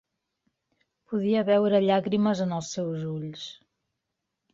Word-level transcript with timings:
Podia 1.11 1.43
veure 1.49 1.81
llàgrimes 1.83 2.41
en 2.47 2.55
els 2.61 2.71
seus 2.79 3.05
ulls. 3.11 3.45